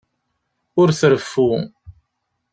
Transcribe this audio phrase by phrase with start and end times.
[0.81, 1.49] Ur treffu.